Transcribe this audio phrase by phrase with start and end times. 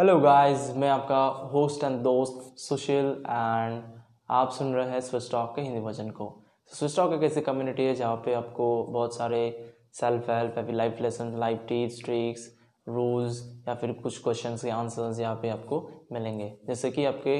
[0.00, 1.16] Hello guys मैं आपका
[1.48, 3.82] host and दोस्त सुशील एंड
[4.30, 6.28] आप सुन रहे हैं स्विच टॉक के हिंदी वर्जन को।
[6.72, 9.40] स्विच टॉक एक ऐसी कम्युनिटी है जहाँ पे आपको बहुत सारे
[10.00, 12.48] सेल्फ हेल्प या फिर life lesson life tips tricks
[12.86, 17.38] rules या फिर कुछ क्वेश्चन के आंसर्स यहाँ पे आपको मिलेंगे। जैसे कि आपके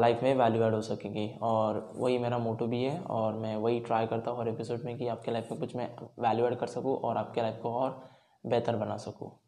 [0.00, 3.80] लाइफ में वैल्यू एड हो सकेगी। और वही मेरा मोटो भी है और मैं वही
[3.80, 6.66] ट्राई करता हूँ हर एपिसोड में कि आपके लाइफ में कुछ मैं वैल्यू एड कर
[6.78, 8.00] सकूँ और आपके लाइफ को और
[8.44, 9.38] बेहतर बना सकूँ।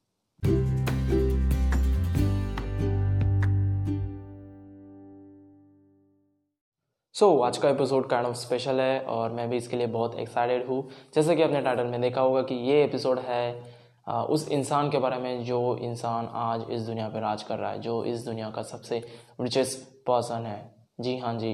[7.21, 10.15] सो so, आज का एपिसोड काइंड ऑफ़ स्पेशल है और मैं भी इसके लिए बहुत
[10.15, 13.63] एक्साइटेड हूँ। जैसे कि आपने टाइटल में देखा होगा कि ये एपिसोड है
[14.09, 17.81] उस इंसान के बारे में जो इंसान आज इस दुनिया पर राज कर रहा है
[17.81, 19.03] जो इस दुनिया का सबसे
[19.41, 21.53] रिचेस्ट पर्सन है। जी हाँ जी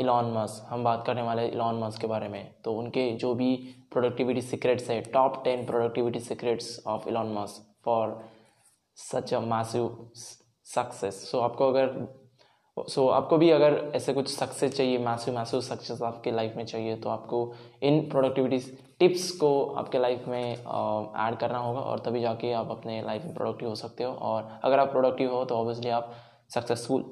[0.00, 3.54] इलॉन मस्क हम बात करने वाले इलॉन मस्क के बारे में। तो उनके जो भी
[3.92, 8.18] प्रोडक्टिविटी सीक्रेट्स है top ten productivity secrets of Elon Musk for
[8.96, 10.10] such a massive
[10.66, 12.19] success so आपको अगर
[12.88, 16.64] सो so, आपको भी अगर ऐसे कुछ सक्सेस चाहिए मैसिव मैसिव सक्सेस आपके लाइफ में
[16.66, 18.58] चाहिए तो आपको इन प्रोडक्टिविटी
[18.98, 23.34] टिप्स को आपके लाइफ में ऐड करना होगा और तभी जाके आप अपने लाइफ में
[23.34, 26.12] प्रोडक्टिव हो सकते हो। और अगर आप प्रोडक्टिव हो तो ऑब्वियसली आप
[26.54, 27.04] सक्सेसफुल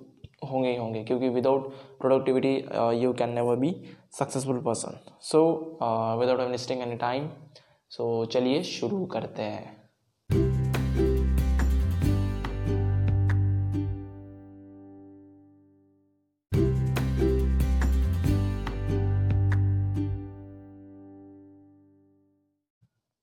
[0.50, 2.54] होंगे ही होंगे क्योंकि without productivity
[3.02, 3.74] you can never be
[4.18, 5.42] successful person so
[6.20, 7.28] without any time
[7.90, 9.77] so चलिए शुरू करते हैं।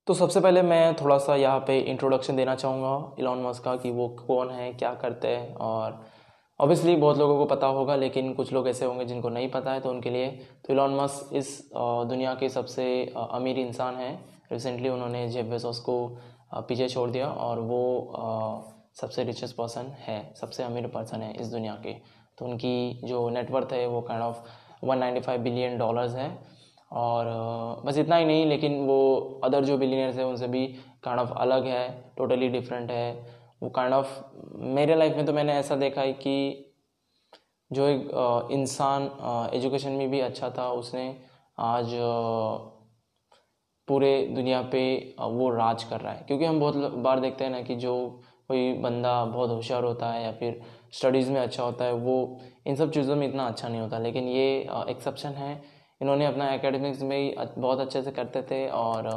[0.07, 3.91] तो सबसे पहले मैं थोड़ा सा यहाँ पे इंट्रोडक्शन देना चाहूँगा इलॉन मस्क का कि
[3.91, 5.99] वो कौन है, क्या करते हैं और
[6.59, 9.79] ऑब्वियसली बहुत लोगों को पता होगा लेकिन कुछ लोग ऐसे होंगे जिनको नहीं पता है
[9.79, 10.27] तो उनके लिए
[10.65, 12.85] तो इलॉन मस्क इस दुनिया के सबसे
[13.17, 14.13] अमीर इंसान हैं।
[14.51, 15.97] रिसेंटली उन्होंने जेब बेसोस को
[16.69, 17.83] पीछे छोड़ दिया और वो
[19.01, 21.93] सबसे रिचेस्ट पर्सन है, सबसे अमीर पर्सन है इस दुनिया के।
[22.37, 26.29] तो उनकी जो नेटवर्थ है वो काइंड ऑफ़ 195 बिलियन डॉलर्स है।
[26.91, 27.25] और
[27.85, 30.65] बस इतना ही नहीं, लेकिन वो अदर जो बिलीनियर्स है, उनसे भी
[31.03, 31.87] काइंड ऑफ़ अलग है
[32.17, 33.11] टोटली डिफरेंट है।
[33.63, 34.19] वो काइंड ऑफ़
[34.75, 36.61] मेरे लाइफ में तो मैंने ऐसा देखा है कि
[37.71, 39.03] जो एक इंसान
[39.53, 41.15] एजुकेशन में भी अच्छा था, उसने
[41.59, 41.95] आज
[43.87, 47.61] पूरे दुनिया पे वो राज कर रहा है। क्योंकि हम बहुत बार देखते हैं ना
[47.61, 47.95] कि जो
[48.47, 50.61] कोई बंदा बहुत होशियार होता है या फिर
[50.93, 54.27] स्टडीज़ में अच्छा होता है, वो इन सब चीज़ों में इतना अच्छा नहीं होता। लेकिन
[54.27, 54.59] ये
[54.89, 55.61] एक्सेप्शन है
[56.05, 59.07] इन्होंने अपना एकेडमिक्स में बहुत अच्छे से करते थे और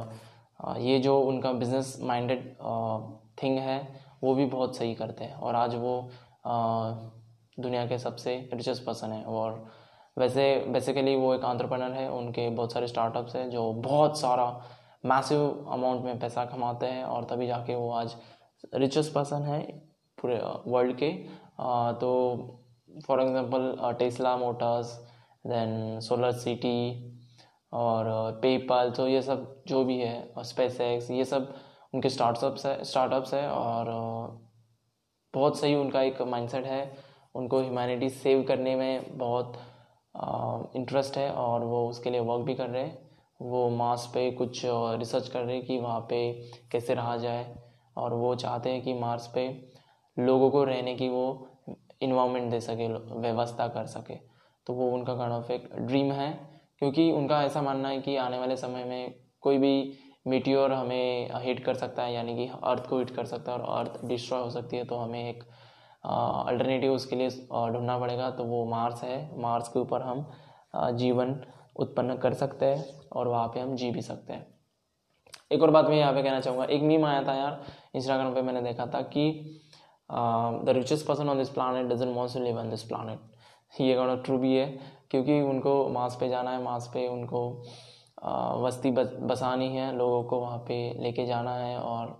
[0.80, 2.44] ये जो उनका बिज़नेस माइंडेड
[3.42, 3.76] थिंग है,
[4.22, 5.92] वो भी बहुत सही करते हैं। और आज वो
[7.58, 9.62] दुनिया के सबसे रिचेस्ट पर्सन है और
[10.16, 14.48] वैसे बेसिकली वो एक आंट्रप्रनर है, उनके बहुत सारे स्टार्टअप्स हैं जो बहुत सारा
[15.04, 18.16] मैसिव अमाउंट में पैसा कमाते हैं और तभी जाके वो आज
[18.74, 19.60] रिचेस्ट पर्सन है
[20.18, 21.10] पूरे वर्ल्ड के।
[22.00, 22.10] तो
[23.06, 24.98] for example Tesla Motors
[25.48, 27.04] then Solar City
[27.72, 28.06] और
[28.42, 31.54] पेपल तो ये सब जो भी है, और स्पेस एक्स ये सब
[31.94, 33.90] उनके स्टार्टअप्स है स्टार्टअप्स है और
[35.34, 36.92] बहुत सही उनका एक माइंडसेट है।
[37.34, 39.56] उनको ह्यूमैनिटी सेव करने में बहुत
[40.76, 42.98] इंटरेस्ट है और वो उसके लिए वर्क भी कर रहे हैं।
[43.40, 46.18] वो मार्स पे कुछ रिसर्च कर रहे हैं कि वहाँ पे
[46.72, 47.54] कैसे रहा जाए
[47.96, 49.48] और वो चाहते हैं कि मार्स पे
[50.16, 51.48] लोगों को रहने की वो
[52.02, 52.88] इन्वामेंट दे सके,
[53.20, 54.14] व्यवस्था कर सके।
[54.68, 56.30] तो वो उनका काइंड ऑफ़ एक ड्रीम है,
[56.78, 59.92] क्योंकि उनका ऐसा मानना है कि आने वाले समय में कोई भी
[60.26, 63.78] मीटियोर हमें हिट कर सकता है, यानी कि अर्थ को हिट कर सकता है और
[63.78, 65.42] अर्थ डिस्ट्रॉय हो सकती है तो हमें एक
[66.04, 70.26] अल्टरनेटिव उसके लिए ढूंढना पड़ेगा। तो वो मार्स है। मार्स के ऊपर हम
[70.96, 71.34] जीवन
[71.76, 74.46] उत्पन्न कर सकते हैं और वहाँ पे हम जी भी सकते हैं।
[75.52, 77.62] एक और बात मैं यहाँ पे कहना चाहूँगा। एक मीम आया था यार
[77.94, 79.30] इंस्टाग्राम पे मैंने देखा था कि
[80.10, 83.36] the richest person on this planet doesn't wants to live on this planet
[83.72, 84.66] ये गाना ट्रू भी है
[85.10, 87.50] क्योंकि उनको मास पे जाना है मास पे उनको
[88.64, 88.80] बस
[89.22, 92.16] बसानी है लोगों को वहाँ पे लेके जाना है और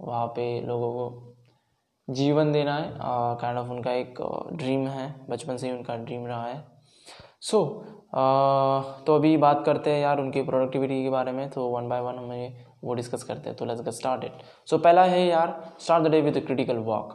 [0.00, 2.92] वहाँ पे लोगों को जीवन देना है।
[3.40, 4.20] काइंड ऑफ़ उनका एक
[4.52, 6.64] ड्रीम है बचपन से ही उनका ड्रीम रहा है।
[7.40, 7.86] सो so,
[9.06, 12.18] तो अभी बात करते हैं यार उनकी प्रोडक्टिविटी के बारे में तो वन बाय वन
[12.18, 16.10] हमें वो डिस्कस करते हैं तो लेट्स गेट स्टार्टेड सो पहला है यार start the
[16.10, 17.12] day with critical walk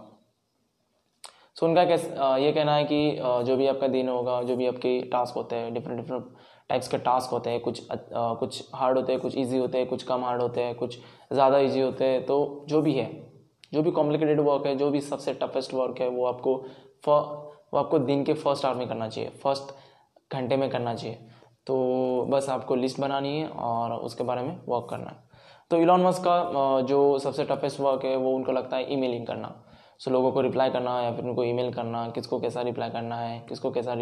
[1.57, 2.05] so उनका कैस
[2.39, 2.99] ये कहना है कि
[3.45, 6.25] जो भी आपका दिन होगा जो भी आपके टास्क होते हैं डिफरेंट डिफरेंट
[6.69, 9.87] टाइप्स के टास्क होते हैं कुछ आ, कुछ हार्ड होते हैं कुछ इजी होते हैं
[9.87, 10.97] कुछ कम हार्ड होते हैं कुछ
[11.33, 13.05] ज़्यादा इजी होते हैं तो जो भी है
[13.73, 16.55] जो भी कॉम्प्लिकेटेड वर्क है जो भी सबसे टफेस्ट वर्क है वो आपको
[17.07, 19.73] वो आपको दिन के फ़र्स्ट आवर में करना चाहिए फ़र्स्ट
[20.31, 21.17] घंटे में करना चाहिए।
[21.67, 25.23] तो बस आपको लिस्ट बनानी है और उसके बारे में वर्क करना है।
[25.71, 29.47] तो इलॉन मस्क का जो सबसे टफेस्ट वर्क है वो उनको लगता है ईमेलिंग करना।
[29.99, 33.39] सो लोगों को रिप्लाई करना या फिर उनको ईमेल करना किसको कैसा रिप्लाई करना है
[33.49, 33.95] किसको कैसा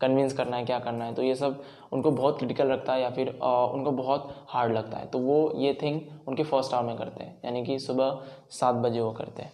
[0.00, 1.62] कन्विंस करना है क्या करना है तो ये सब
[1.92, 5.52] उनको बहुत क्रिटिकल रखता है या फिर आ, उनको बहुत हार्ड लगता है। तो वो
[5.56, 8.20] ये थिंग उनके फ़र्स्ट आवर में करते हैं यानी कि सुबह
[8.50, 9.52] सात बजे वो करते हैं।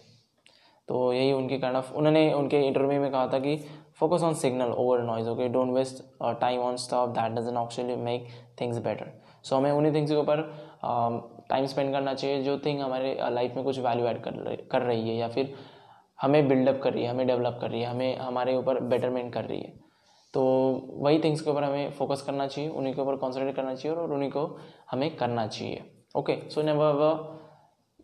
[0.87, 3.55] तो यही उनकी काइंड ऑफ़ उन्होंने उनके इंटरव्यू में कहा था कि
[3.99, 6.03] focus on signal over noise okay don't waste
[6.41, 8.27] time on stop that doesn't actually make
[8.61, 9.11] things better
[9.43, 10.43] so हमें उन्हीं थिंग्स के ऊपर
[11.49, 15.09] टाइम स्पेंड करना चाहिए, जो थिंग हमारे लाइफ में कुछ वैल्यू ऐड कर कर रही
[15.09, 15.53] है या फिर
[16.19, 19.45] हमें बिल्डअप कर रही है, हमें डेवलप कर रही है, हमें, हमारे ऊपर बेटरमेंट कर
[19.45, 19.73] रही है।
[20.33, 20.43] तो
[20.99, 24.11] वही थिंग्स के ऊपर हमें फोकस करना चाहिए, उन्हीं के ऊपर कॉन्सेंट्रेट करना चाहिए और
[24.11, 24.45] उन्हीं को
[24.91, 25.83] हमें करना चाहिए।
[26.15, 26.93] ओके सो नेवर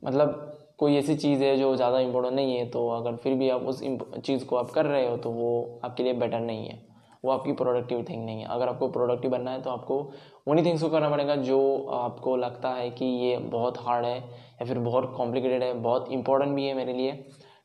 [0.04, 0.48] मतलब
[0.78, 3.82] कोई ऐसी चीज़ है जो ज़्यादा इम्पोर्टेंट नहीं है तो अगर फिर भी आप उस
[4.26, 6.80] चीज़ को आप कर रहे हो तो वो आपके लिए बेटर नहीं है।
[7.24, 10.00] वो आपकी प्रोडक्टिव थिंग नहीं है। अगर आपको प्रोडक्टिव बनना है तो आपको
[10.48, 11.60] उन्हीं थिंग्स को करना पड़ेगा जो
[11.94, 16.56] आपको लगता है कि ये बहुत हार्ड है या फिर बहुत कॉम्प्लिकेटेड है, बहुत इंपॉर्टेंट
[16.56, 17.12] भी है मेरे लिए।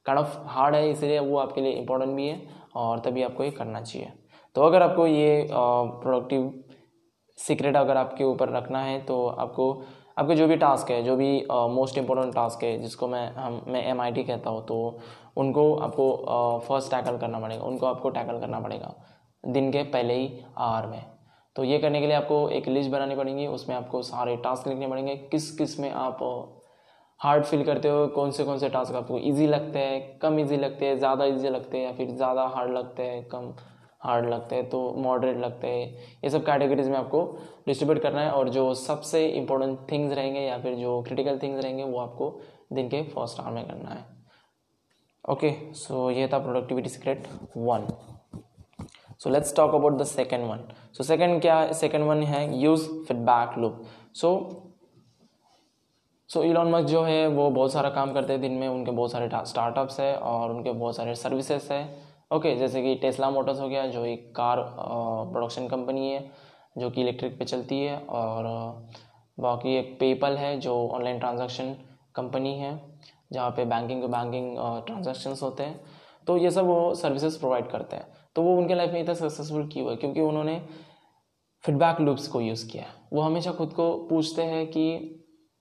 [0.07, 2.41] काइंड ऑफ़ हार्ड है, इसलिए वो आपके लिए इंपॉर्टेंट भी है
[2.77, 4.13] और तभी आपको ये करना चाहिए।
[4.57, 6.53] तो अगर आपको ये प्रोडक्टिव
[7.39, 9.73] सीक्रेट अगर आपके ऊपर रखना है तो आपको,
[10.19, 13.85] आपके जो भी टास्क है, जो भी मोस्ट इम्पोर्टेंट टास्क है, जिसको मैं, हम, मैं
[13.87, 14.99] एमआईटी कहता हूँ तो
[15.37, 18.95] उनको आपको फ़र्स्ट टैकल करना पड़ेगा, उनको आपको टैकल करना पड़ेगा।
[19.47, 21.03] दिन के पहले ही आर में।
[21.57, 24.89] तो ये करने के लिए आपको एक लिस्ट बनानी पड़ेगी, उसमें आपको सारे टास्क लिखने
[24.89, 26.19] पड़ेंगे। किस किसमें आप
[27.21, 30.57] हार्ड फील करते हो, कौन से कौन से टास्क आपको इजी लगते हैं, कम इजी
[30.57, 33.53] लगते हैं, ज़्यादा इजी लगते हैं या फिर ज़्यादा हार्ड लगते हैं, कम
[34.01, 35.87] हार्ड लगते हैं तो मॉडरेट लगते हैं।
[36.25, 37.23] ये सब कैटेगरीज में आपको
[37.67, 41.85] डिस्ट्रीब्यूट करना है और जो सबसे इंपॉर्टेंट थिंग्स रहेंगे या फिर जो क्रिटिकल थिंग्स रहेंगे,
[41.85, 42.31] वो आपको
[42.73, 44.05] दिन के फ़र्स्ट आवर में करना है।
[45.25, 47.87] ओके सो ये था productivity secret one
[49.21, 50.61] so let's talk about the second one
[50.93, 53.83] so second क्या है सेकेंड वन है use feedback loop
[54.15, 54.33] so
[56.31, 59.13] so Elon Musk जो है वो बहुत सारा काम करते हैं दिन में उनके बहुत
[59.13, 61.83] सारे स्टार्टअप्स है और उनके बहुत सारे सर्विसेज़ है।
[62.33, 64.61] ओके okay, जैसे कि टेस्ला मोटर्स हो गया जो एक कार
[65.33, 66.31] प्रोडक्शन कंपनी है
[66.79, 68.45] जो कि इलेक्ट्रिक पे चलती है और
[69.39, 71.75] बाकी एक पेपल है जो ऑनलाइन ट्रांजैक्शन
[72.17, 72.81] कंपनी है
[73.33, 75.81] जहाँ पे बैंकिंग बैंकिंग ट्रांजेक्शन्स होते हैं।
[76.27, 79.69] तो ये सब वो सर्विसेज़ प्रोवाइड करते हैं। तो वो उनके लाइफ में इतना सक्सेसफुल
[79.73, 80.61] क्यों है क्योंकि उन्होंने
[81.65, 85.13] फीडबैक लूप्स को यूज़ किया। वो हमेशा खुद को पूछते हैं कि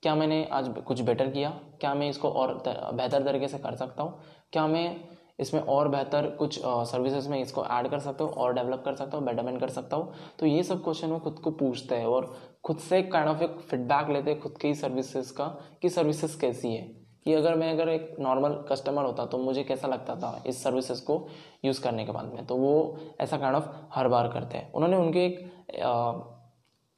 [0.02, 1.50] क्या मैंने आज कुछ बेटर किया?
[1.80, 4.18] क्या मैं इसको और बेहतर तरीके से कर सकता हूँ?
[4.52, 4.96] क्या मैं
[5.40, 9.16] इसमें और बेहतर कुछ सर्विसेज़ में इसको ऐड कर सकता हूँ, और डेवलप कर सकता
[9.16, 10.12] हूँ बेटरमेंट कर सकता हूँ?
[10.38, 12.34] तो ये सब क्वेश्चन वो खुद को पूछते हैं और
[12.64, 15.46] खुद से काइंड ऑफ़ एक फीडबैक लेते हैं खुद की सर्विसेज़ का
[15.82, 19.88] कि सर्विसेज़ कैसी है। कि अगर मैं अगर एक नॉर्मल कस्टमर होता तो मुझे कैसा
[19.88, 21.26] लगता था इस सर्विसेज़ को
[21.64, 22.44] यूज़ करने के बाद में?
[22.46, 25.38] तो वो ऐसा काइंड ऑफ़ हर बार करते हैं। उन्होंने उनके एक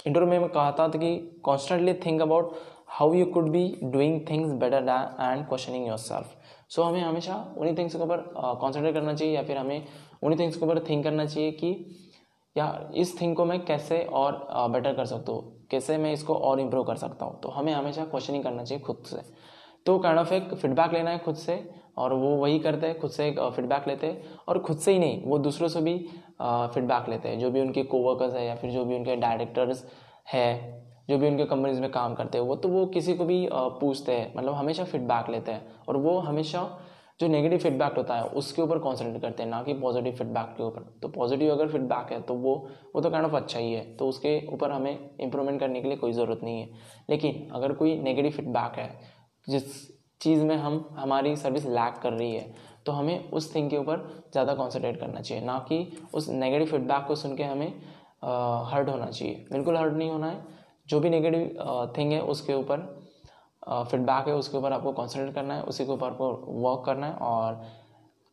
[0.06, 2.52] इंटरव्यू में कहा था कि constantly think about
[2.88, 4.88] how you could be doing things better
[5.20, 6.36] and questioning yourself
[6.70, 8.20] so हमें हमेशा उन्हीं थिंग्स के ऊपर
[8.60, 9.86] कॉन्सेंट्रेट करना चाहिए या फिर हमें
[10.22, 11.70] उन्हीं थिंग्स के ऊपर थिंक करना चाहिए कि,
[12.56, 15.66] या इस थिंग को मैं कैसे और बेटर कर सकता हूँ?
[15.70, 17.40] कैसे मैं इसको और इम्प्रूव कर सकता हूँ?
[17.40, 19.20] तो हमें हमेशा क्वेश्चनिंग करना चाहिए खुद से।
[19.88, 21.54] तो काइंड ऑफ़ एक फीडबैक लेना है खुद से,
[21.98, 24.98] और वो वही करते हैं, खुद से एक फीडबैक लेते हैं, और खुद से ही
[24.98, 25.96] नहीं, वो दूसरों से भी
[26.42, 29.84] फीडबैक लेते हैं, जो भी उनके कोवर्कर्स है या फिर जो भी उनके डायरेक्टर्स
[30.32, 30.50] है,
[31.10, 34.12] जो भी उनके कंपनीज़ में काम करते हैं, वो तो वो किसी को भी पूछते
[34.12, 36.68] हैं मतलब हमेशा फीडबैक लेते हैं, और वो हमेशा
[37.20, 40.62] जो नेगेटिव फीडबैक होता है, उसके ऊपर कॉन्सेंट्रेट करते हैं, ना कि पॉजिटिव फीडबैक के
[40.64, 42.54] ऊपर। तो पॉजिटिव अगर फीडबैक है तो वो
[42.94, 45.96] वो तो काइंड ऑफ़ अच्छा ही है तो उसके ऊपर हमें इंप्रूवमेंट करने के लिए
[45.96, 46.68] कोई ज़रूरत नहीं है।
[47.10, 49.16] लेकिन अगर कोई नेगेटिव फीडबैक है
[49.48, 49.86] जिस
[50.20, 52.54] चीज़ में हम, हमारी सर्विस लैक कर रही है
[52.86, 57.04] तो हमें उस थिंग के ऊपर ज़्यादा कॉन्सेंट्रेट करना चाहिए, ना कि उस नेगेटिव फीडबैक
[57.06, 57.68] को सुन के हमें
[58.66, 60.56] हर्ट होना चाहिए। बिल्कुल हर्ट नहीं होना है।
[60.88, 62.86] जो भी नेगेटिव थिंग है उसके ऊपर
[63.90, 67.14] फीडबैक है उसके ऊपर आपको कॉन्सेंट्रेट करना है, उसी के ऊपर आपको वर्क करना है
[67.14, 67.62] और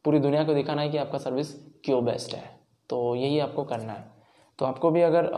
[0.06, 1.54] पूरी दुनिया को दिखाना है कि आपका सर्विस
[1.86, 2.44] क्यों बेस्ट है।
[2.90, 4.14] तो यही आपको करना है।
[4.60, 5.30] तो आपको भी अगर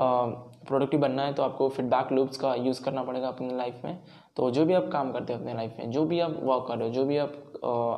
[0.67, 3.99] प्रोडक्टिव बनना है तो आपको फीडबैक लूप्स का यूज़ करना पड़ेगा अपनी लाइफ में।
[4.37, 6.77] तो जो भी आप काम करते हो अपने लाइफ में, जो भी आप वर्क कर
[6.77, 7.33] रहे हो, जो भी आप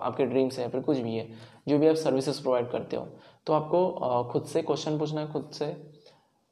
[0.03, 1.27] आपके ड्रीम्स हैं फिर कुछ भी है,
[1.67, 3.08] जो भी आप सर्विसेज़ प्रोवाइड करते हो
[3.48, 5.65] तो आपको खुद से क्वेश्चन पूछना है, खुद से।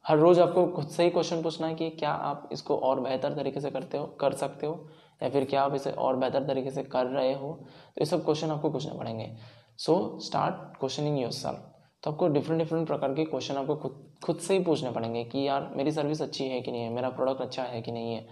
[0.06, 3.34] हर रोज़ आपको खुद से ही क्वेश्चन पूछना है कि क्या आप इसको और बेहतर
[3.36, 4.88] तरीके से करते हो, कर सकते हो,
[5.24, 8.24] या फिर क्या आप इसे और बेहतर तरीके से कर रहे हो। तो ये सब
[8.25, 9.29] क्वेश्चन आपको पूछने पड़ेंगे।
[9.79, 14.38] So start questioning yourself तो आपको डिफरेंट डिफरेंट प्रकार के क्वेश्चन आपको खुद खुद
[14.38, 16.89] से ही पूछने पड़ेंगे कि यार, मेरी सर्विस अच्छी है कि नहीं है?
[16.89, 18.25] मेरा प्रोडक्ट अच्छा है कि नहीं है?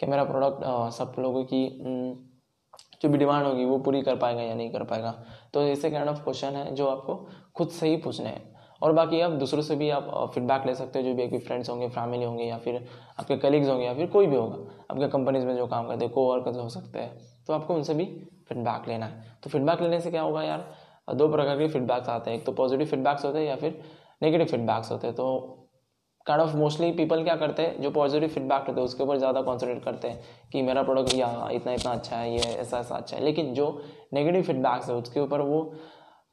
[0.00, 1.66] क्या मेरा प्रोडक्ट सब लोगों की
[3.02, 5.14] जो भी डिमांड होगी वो पूरी कर पाएगा या नहीं कर पाएगा।
[5.54, 7.14] तो ऐसे काइंड ऑफ़ क्वेश्चन है जो आपको
[7.54, 10.98] खुद से ही पूछने हैं। और बाकी आप दूसरों से भी आप फीडबैक ले सकते
[10.98, 12.86] हो, जो भी आपके फ्रेंड्स होंगे फैमिली होंगे, या फिर
[13.20, 14.56] आपके कलीग्स होंगे, या फिर कोई भी होगा,
[14.90, 17.94] आपके कंपनीज़ में जो काम करते हैं को वर्कर्स हो सकते हैं। तो आपको उनसे
[17.94, 18.04] भी
[18.48, 20.66] फीडबैक लेना है। तो फीडबैक लेने से क्या होगा यार?
[21.14, 23.80] दो प्रकार के फीडबैक्स आते हैं। एक तो पॉजिटिव फीडबैक्स होते हैं या फिर
[24.22, 25.65] नेगेटिव फीडबैक्स होते हैं। तो
[26.26, 29.42] काइंड ऑफ़ मोस्टली पीपल क्या करते हैं, जो पॉजिटिव फीडबैक होते हैं, उसके ऊपर ज़्यादा
[29.42, 30.20] कॉन्सेंट्रेट करते हैं
[30.52, 33.82] कि मेरा प्रोडक्ट या इतना इतना अच्छा है, ये ऐसा ऐसा अच्छा है। लेकिन जो
[34.14, 35.62] नेगेटिव फीडबैक्स है, उसके ऊपर वो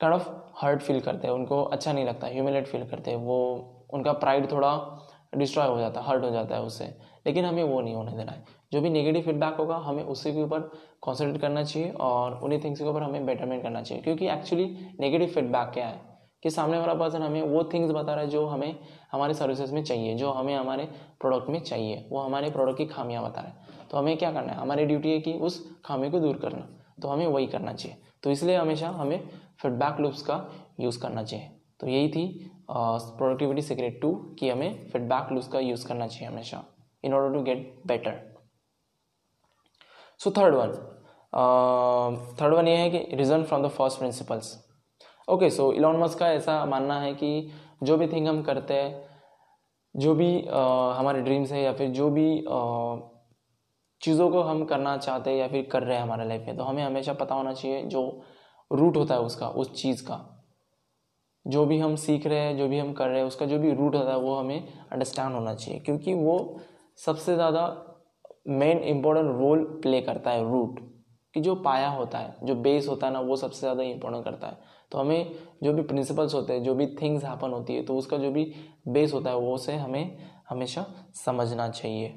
[0.01, 3.69] काइंड ऑफ़ हर्ट फील करते हैं, उनको अच्छा नहीं लगता ह्यूमिलेट फील करते हैं, वो
[3.93, 4.99] उनका प्राइड थोड़ा
[5.35, 6.85] डिस्ट्रॉय हो जाता है हर्ट हो जाता है उससे।
[7.25, 10.43] लेकिन हमें वो नहीं होने देना है। जो भी नेगेटिव फीडबैक होगा, हमें उसी के
[10.43, 10.59] ऊपर
[11.01, 14.65] कॉन्सेंट्रेट करना चाहिए और उन्हीं थिंग्स के ऊपर हमें बेटरमेंट करना चाहिए। क्योंकि एक्चुअली
[14.99, 16.12] नेगेटिव फीडबैक क्या है?
[16.43, 18.75] कि सामने वाला पर्सन हमें वो थिंग्स बता रहा है जो हमें
[19.11, 20.85] हमारे सर्विसेज़ में चाहिए, जो हमें हमारे
[21.21, 24.53] प्रोडक्ट में चाहिए, वो हमारे प्रोडक्ट की खामियाँ बता रहा है। तो हमें क्या करना
[24.53, 24.59] है?
[24.59, 26.67] हमारी ड्यूटी है कि उस खामी को दूर करना।
[27.01, 29.19] तो हमें वही करना चाहिए। तो इसलिए हमेशा हमें
[29.61, 30.45] फीडबैक लूप्स का
[30.79, 35.87] यूज़ करना चाहिए। तो यही थी प्रोडक्टिविटी सीक्रेट टू कि हमें फीडबैक लूप्स का यूज़
[35.87, 36.63] करना चाहिए हमेशा
[37.03, 38.21] in order to get better
[40.19, 40.71] so third one
[42.41, 44.53] third one ये है कि reason from the first principles
[45.27, 47.51] okay so Elon Musk का ऐसा मानना है कि
[47.83, 49.01] जो भी थिंग हम करते हैं
[49.95, 52.27] जो भी uh, हमारे ड्रीम्स है या फिर जो भी
[54.01, 56.63] चीज़ों को हम करना चाहते हैं या फिर कर रहे हैं हमारे लाइफ में तो
[56.63, 58.01] हमें हमेशा पता होना चाहिए जो
[58.71, 60.19] रूट होता है उसका उस चीज़ का।
[61.45, 63.73] जो भी हम सीख रहे हैं जो भी हम कर रहे हैं उसका जो भी
[63.73, 66.59] रूट होता है वो हमें अंडरस्टैंड होना चाहिए क्योंकि वो
[66.99, 67.65] सबसे ज़्यादा
[68.47, 70.79] मेन इम्पोर्टेंट रोल प्ले करता है रूट
[71.33, 74.47] कि जो पाया होता है जो बेस होता है ना वो सबसे ज़्यादा इम्पोर्टेंट करता
[74.47, 74.57] है।
[74.93, 78.17] तो हमें जो भी प्रिंसिपल्स होते हैं, जो भी थिंग्स हैपन होती है तो उसका
[78.17, 78.43] जो भी
[78.87, 80.17] बेस होता है, वो से हमें
[80.49, 80.85] हमेशा
[81.15, 82.13] समझना चाहिए।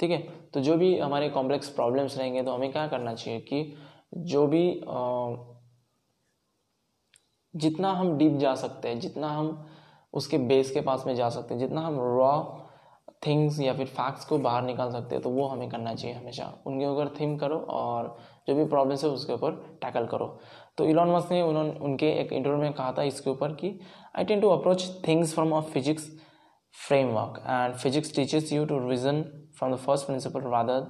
[0.00, 0.18] ठीक है?
[0.54, 3.74] तो जो भी हमारे कॉम्प्लेक्स प्रॉब्लम्स रहेंगे तो हमें क्या करना चाहिए कि
[4.14, 4.62] जो भी
[7.54, 9.68] जितना हम डीप जा सकते हैं, जितना हम
[10.14, 12.42] उसके बेस के पास में जा सकते हैं, जितना हम रॉ
[13.26, 16.52] थिंग्स या फिर फैक्ट्स को बाहर निकाल सकते हैं तो वो हमें करना चाहिए हमेशा।
[16.66, 18.16] उनके ऊपर थिंक करो और
[18.48, 20.26] जो भी प्रॉब्लम्स है, उसके ऊपर टैकल करो।
[20.78, 23.78] तो इलॉन मस्क ने उन्होंने उनके एक इंटरव्यू में कहा था इसके ऊपर कि
[24.18, 26.10] I tend to approach things from a physics
[26.88, 29.22] framework and physics teachers you to reason
[29.58, 30.80] from the first principle rather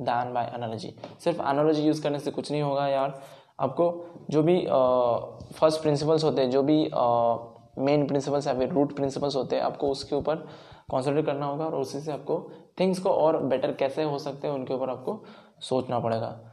[0.00, 3.20] than by analogy सिर्फ़ एनोलॉजी यूज़ करने से कुछ नहीं होगा यार।
[3.60, 6.76] आपको जो भी फ़र्स्ट uh, प्रिंसिपल्स होते हैं जो भी
[7.78, 10.46] मेन uh, प्रिंसिपल्स या फिर रूट प्रिंसिपल्स होते हैं आपको उसके ऊपर
[10.90, 12.38] कॉन्सेंट्रेट करना होगा और उसी से आपको
[12.80, 15.24] थिंग्स को और बेटर कैसे हो सकते हैं उनके ऊपर आपको
[15.60, 16.45] सोचना पड़ेगा।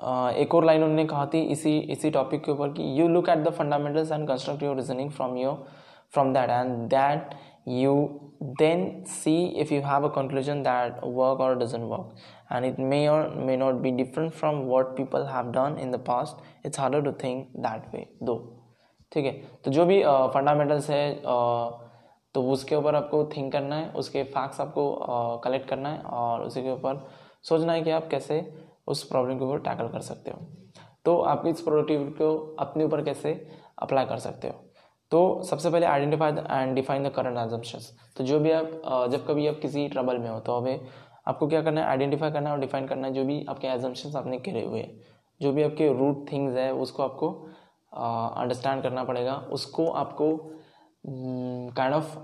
[0.00, 3.28] Uh, एक और लाइन उन्होंने कहा थी इसी इसी टॉपिक के ऊपर कि you look
[3.28, 5.64] at the fundamentals and construct your reasoning from your
[6.14, 7.34] from that and that
[7.68, 7.94] you
[8.42, 12.14] then see if you have a conclusion that work or doesn't work
[12.52, 16.00] and it may or may not be different from what people have done in the
[16.06, 18.38] past it's hard to think that way though
[19.12, 19.32] ठीक है?
[19.64, 21.72] तो जो भी fundamentals uh, है uh,
[22.34, 26.42] तो उसके ऊपर आपको थिंक करना है उसके फैक्ट्स आपको कलेक्ट uh, करना है और
[26.42, 27.06] उसी के ऊपर
[27.42, 28.40] सोचना है कि आप कैसे
[28.86, 30.46] उस प्रॉब्लम के ऊपर टैकल कर सकते हो।
[31.04, 33.32] तो आप इस प्रोडक्टिविटी को अपने ऊपर कैसे
[33.78, 34.54] अप्लाई कर सकते हो?
[35.12, 39.46] तो सबसे पहले identify and define the current assumptions तो जो भी आप जब कभी
[39.46, 40.86] आप किसी ट्रबल में हो तो हमें
[41.28, 41.86] आपको क्या करना है?
[41.86, 44.82] आइडेंटिफाई करना है और डिफाइन करना है जो भी आपके एजम्पन्स आपने करे हुए
[45.40, 47.28] जो भी आपके रूट थिंग्स है, उसको आपको
[47.92, 50.36] अंडरस्टैंड करना पड़ेगा। उसको आपको
[51.76, 52.16] काइंड ऑफ़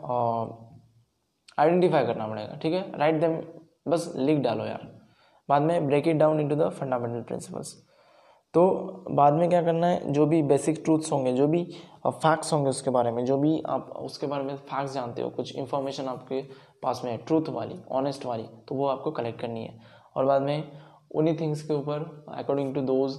[1.59, 2.99] आइडेंटिफाई करना पड़ेगा, ठीक है?
[2.99, 3.41] राइट देम
[3.89, 4.89] बस लिख डालो यार।
[5.49, 7.75] बाद में break it down into the fundamental principles
[8.55, 8.63] तो
[9.11, 10.13] बाद में क्या करना है?
[10.13, 11.63] जो भी बेसिक ट्रूथ्स होंगे, जो भी
[12.07, 15.57] फैक्ट्स होंगे उसके बारे में, जो भी आप उसके बारे में फैक्ट्स जानते हो, कुछ
[15.57, 16.41] इन्फॉर्मेशन आपके
[16.83, 19.79] पास में है ट्रूथ वाली ऑनेस्ट वाली तो वो आपको कलेक्ट करनी है।
[20.17, 20.73] और बाद में
[21.11, 23.19] उन्हीं थिंग्स के ऊपर according to those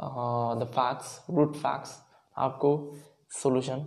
[0.00, 1.98] the facts root facts
[2.36, 2.76] आपको
[3.32, 3.86] सोल्यूशन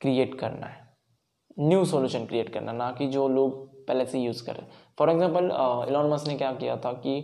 [0.00, 0.88] क्रिएट करना है।
[1.58, 4.64] न्यू सोल्यूशन क्रिएट करना, ना कि जो लोग पहले से यूज़ करें
[4.98, 5.50] फॉर एग्ज़ाम्पल
[5.88, 7.14] इलॉन मस्क ने क्या किया था कि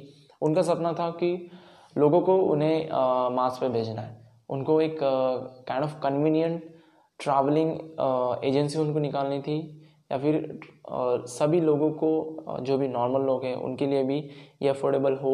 [0.42, 1.30] उनका सपना था कि
[1.96, 2.88] लोगों को उन्हें
[3.34, 4.14] मार्स पे भेजना है।
[4.50, 6.62] उनको एक kind of convenient
[7.20, 7.70] travelling
[8.44, 9.56] agency उनको निकालनी थी
[10.12, 10.58] या फिर
[11.28, 14.18] सभी लोगों को जो भी नॉर्मल लोग हैं, उनके लिए भी
[14.62, 15.32] ये अफोर्डेबल हो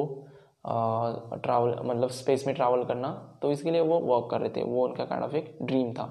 [0.66, 3.08] ट्रैवल मतलब स्पेस में ट्रैवल करना।
[3.42, 6.06] तो इसके लिए वो वर्क कर रहे थे। वो उनका काइंड ऑफ़ एक ड्रीम था।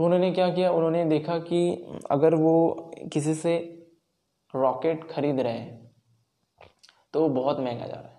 [0.00, 0.70] तो उन्होंने क्या किया?
[0.72, 1.58] उन्होंने देखा कि
[2.10, 3.56] अगर वो किसी से
[4.54, 5.90] रॉकेट खरीद रहे हैं
[7.14, 8.18] तो वो बहुत महँगा जा रहा है।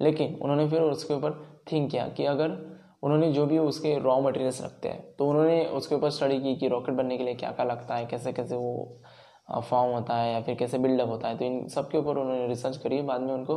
[0.00, 1.32] लेकिन उन्होंने फिर उसके ऊपर
[1.72, 2.56] थिंक किया कि अगर
[3.02, 6.68] उन्होंने जो भी उसके रॉ मटेरियल्स रखते हैं तो उन्होंने उसके ऊपर स्टडी की कि
[6.68, 9.02] रॉकेट बनने के लिए क्या क्या लगता है, कैसे कैसे वो
[9.60, 12.46] फॉर्म होता है या फिर कैसे बिल्डअप होता है। तो इन सब के ऊपर उन्होंने
[12.48, 13.56] रिसर्च करी। बाद में उनको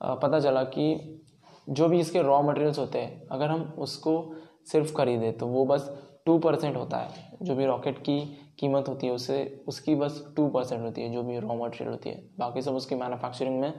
[0.00, 1.24] पता चला कि
[1.70, 4.34] जो भी इसके रॉ मटेरियल्स होते हैं, अगर हम उसको
[4.66, 5.90] सिर्फ़ खरीदें तो वो बस
[6.26, 7.08] टू परसेंट होता है।
[7.42, 11.22] जो भी रॉकेट की कीमत होती है उससे उसकी बस टू परसेंट होती है, जो
[11.22, 13.72] भी रॉ मटेरियल होती है। बाकी सब उसकी मैन्युफैक्चरिंग में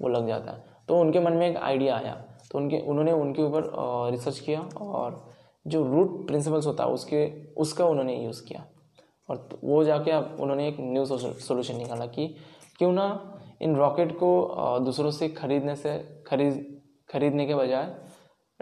[0.00, 3.42] वो लग जाता है। तो उनके मन में एक आइडिया आया। तो उनके, उन्होंने उनके
[3.42, 3.70] ऊपर
[4.12, 5.28] रिसर्च किया और
[5.66, 8.66] जो रूट प्रिंसिपल्स होता है, उसके, उसका उन्होंने यूज़ किया।
[9.30, 12.36] और तो वो जाके अब उन्होंने एक न्यू सोल्यूशन निकाला कि
[12.78, 14.30] क्यों ना इन रॉकेट को
[14.80, 17.94] दूसरों से खरीदने से, खरीद, खरीदने के बजाय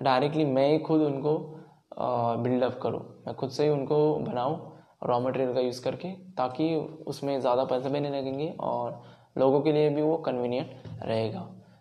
[0.02, 1.53] डायरेक्टली मैं ही खुद उनको
[1.96, 4.56] बिल्डअप करूँ। मैं खुद से ही उनको बनाऊँ
[5.04, 6.74] रॉ मटेरियल का यूज़ करके, ताकि
[7.06, 9.02] उसमें ज़्यादा पैसे भी नहीं लगेंगे और
[9.38, 11.40] लोगों के लिए भी वो कन्वीनियंट रहेगा।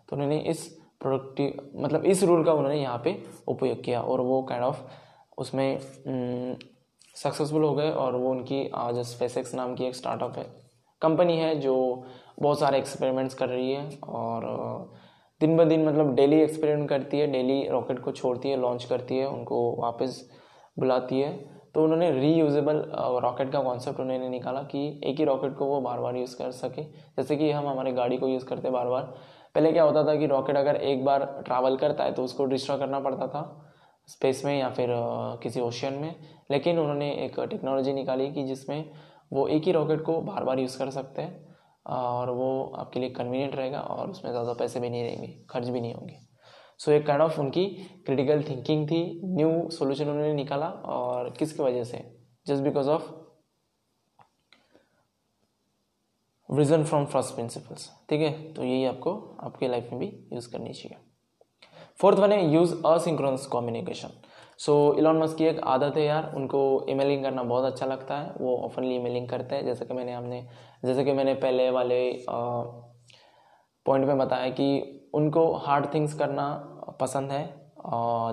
[0.10, 0.68] तो उन्होंने इस
[1.02, 3.16] प्रोडक्टिव मतलब इस रूल का उन्होंने यहाँ पे
[3.48, 4.82] उपयोग किया और वो काइंड ऑफ़
[5.38, 5.80] उसमें
[7.16, 10.46] सक्सेसफुल हो गए और वो उनकी आज स्पेसिक्स नाम की एक स्टार्टअप है।
[11.02, 11.76] कंपनी है जो
[12.42, 14.46] बहुत सारे एक्सपेरिमेंट्स कर रही है और
[15.42, 19.18] दिन ब दिन मतलब डेली एक्सपेरिमेंट करती है, डेली रॉकेट को छोड़ती है, लॉन्च करती
[19.18, 20.30] है, उनको वापस
[20.80, 21.32] बुलाती है।
[21.76, 22.84] तो उन्होंने रीयूजेबल
[23.24, 26.52] रॉकेट का कॉन्सेप्ट उन्होंने निकाला कि एक ही रॉकेट को वो बार बार यूज़ कर
[26.52, 29.04] सके। जैसे कि हम हमारे गाड़ी को यूज़ करते बार बार
[29.56, 32.80] पहले क्या होता था कि रॉकेट अगर एक बार ट्रैवल करता है तो उसको डिस्ट्रॉय
[32.80, 33.44] करना पड़ता था
[34.10, 34.90] स्पेस में या फिर
[35.44, 36.16] किसी ओशियन में।
[36.52, 38.90] लेकिन उन्होंने एक टेक्नोलॉजी निकाली कि जिसमें
[39.34, 41.53] वो एक ही रॉकेट को बार बार यूज़ कर सकते हैं।
[41.86, 42.50] और वो
[42.80, 46.20] आपके लिए कन्वीनियंट रहेगा और उसमें ज़्यादा पैसे भी नहीं रहेंगे, खर्च भी नहीं होंगे।
[46.80, 47.66] सो एक काइंड ऑफ़ उनकी
[48.06, 52.04] क्रिटिकल थिंकिंग थी न्यू सोल्यूशन उन्होंने निकाला और किसकी वजह से?
[52.48, 53.12] Just because of
[56.50, 58.54] vision from first principles ठीक है?
[58.54, 60.98] तो यही आपको आपके लाइफ में भी यूज़ करनी चाहिए।
[62.00, 64.10] फोर्थ वन है use asynchronous communication
[64.60, 68.34] so Elon Musk की एक आदत है यार, उनको ईमेलिंग करना बहुत अच्छा लगता है।
[68.42, 70.46] वो ओपनली ईमेलिंग करते हैं। जैसे कि मैंने हमने
[70.86, 72.02] जैसे कि मैंने पहले वाले
[73.86, 76.46] पॉइंट में बताया कि उनको हार्ड थिंग्स करना
[77.00, 77.44] पसंद है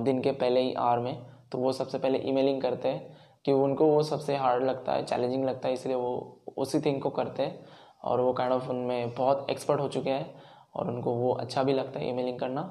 [0.04, 3.86] दिन के पहले ही आर में। तो वो सबसे पहले ईमेलिंग करते हैं कि उनको
[3.86, 7.64] वो सबसे हार्ड लगता है चैलेंजिंग लगता है, इसलिए वो उसी थिंग को करते हैं।
[8.04, 10.34] और वो काइंड ऑफ़ उनमें बहुत एक्सपर्ट हो चुके हैं
[10.74, 12.62] और उनको वो अच्छा भी लगता है ईमेलिंग करना।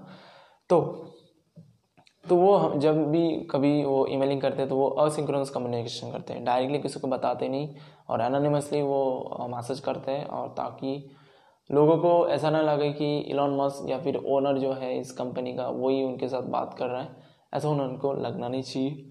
[0.69, 0.79] तो
[2.29, 6.43] तो वो जब भी कभी वो ईमेलिंग करते हैं तो वो असिंक्रोनस कम्युनिकेशन करते हैं।
[6.45, 7.69] डायरेक्टली किसी को बताते नहीं
[8.09, 10.93] और एनोनिमसली वो मैसेज करते हैं और ताकि
[11.69, 15.53] लोगों को ऐसा ना लगे कि इलॉन मस्क या फिर ओनर जो है इस कंपनी
[15.53, 17.17] का वही उनके साथ बात कर रहे हैं।
[17.53, 19.05] ऐसा उनको लगना नहीं चाहिए।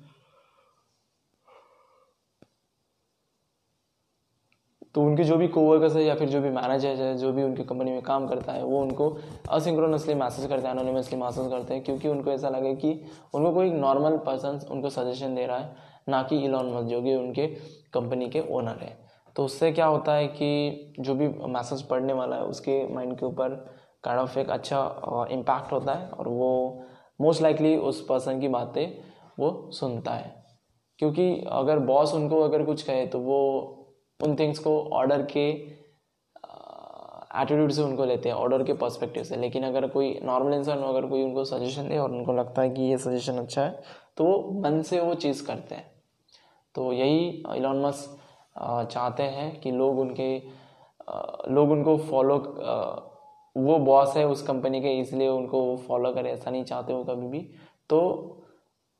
[4.98, 7.64] तो उनके जो भी कोवर्कर्स है या फिर जो भी मैनेजर है, जो भी उनकी
[7.64, 11.84] कंपनी में काम करता है, वो उनको असिंक्रोनसली मैसेज करते हैं अनोनिमसली मैसेज करते हैं,
[11.84, 15.74] क्योंकि उनको ऐसा लगे कि उनको कोई नॉर्मल पर्सन उनको सजेशन दे रहा है,
[16.08, 17.46] ना कि इलॉन मस्क जो कि उनके
[17.94, 18.98] कंपनी के ओनर है।
[19.36, 23.26] तो उससे क्या होता है कि जो भी मैसेज पढ़ने वाला है, उसके माइंड के
[23.26, 23.54] ऊपर
[24.04, 26.82] काइंड ऑफ़ एक अच्छा इम्पैक्ट होता है और वो
[27.20, 28.86] मोस्ट लाइकली उस पर्सन की बातें
[29.38, 30.44] वो सुनता है।
[30.98, 33.77] क्योंकि अगर बॉस उनको अगर कुछ कहे तो वो
[34.20, 35.48] उन थिंग्स को ऑर्डर के
[37.40, 41.06] एटीट्यूड से उनको लेते हैं ऑर्डर के पर्सपेक्टिव से। लेकिन अगर कोई नॉर्मल इंसान अगर
[41.06, 43.82] कोई उनको सजेशन दे और उनको लगता है कि ये सजेशन अच्छा है
[44.16, 45.86] तो वो मन से वो चीज़ करते हैं।
[46.74, 48.16] तो यही इलॉन मस्क
[48.90, 50.36] चाहते हैं कि लोग उनके
[51.50, 52.36] लोग उनको फॉलो
[53.56, 57.28] वो बॉस है उस कंपनी के, इसलिए उनको फॉलो करें, ऐसा नहीं चाहते वो कभी
[57.28, 57.40] भी।
[57.90, 58.00] तो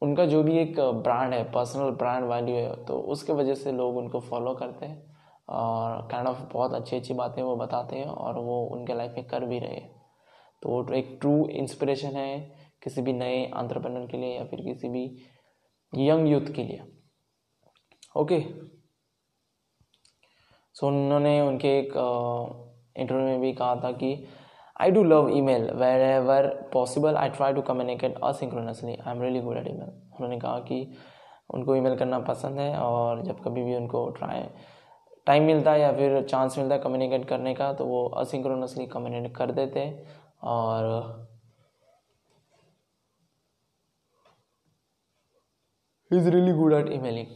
[0.03, 3.97] उनका जो भी एक ब्रांड है पर्सनल ब्रांड वैल्यू है तो उसके वजह से लोग
[3.97, 5.08] उनको फॉलो करते हैं।
[5.49, 9.27] और काइंड ऑफ़ बहुत अच्छी अच्छी बातें वो बताते हैं और वो उनके लाइफ में
[9.27, 9.81] कर भी रहे
[10.63, 12.39] तो वो एक ट्रू इंस्पिरेशन है
[12.83, 15.05] किसी भी नए आंट्रप्रनर के लिए या फिर किसी भी
[15.95, 16.83] यंग यूथ के लिए।
[18.17, 18.41] ओके
[20.75, 21.93] सो उन्होंने उनके एक
[22.97, 24.27] इंटरव्यू में भी कहा था कि
[24.81, 29.57] I do love email wherever possible I try to communicate asynchronously I am really good
[29.57, 30.95] at email उन्होंने कहा कि,
[31.55, 34.43] उनको ईमेल करना पसंद है और जब कभी भी उनको ट्राई
[35.29, 39.37] टाइम मिलता है या फिर चांस मिलता है कम्युनिकेट करने का तो वो असिंक्रोनसली कम्युनिकेट
[39.37, 41.27] कर देते हैं और
[46.11, 47.27] is really good at emailing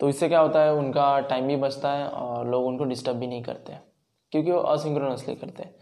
[0.00, 3.26] तो इससे क्या होता है उनका टाइम भी बचता है और लोग उनको डिस्टर्ब भी
[3.26, 3.76] नहीं करते
[4.32, 5.74] क्योंकि वो असिंक्रोनसली करते हैं।